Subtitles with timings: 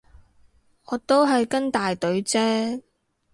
[0.85, 2.81] 我都係跟大隊啫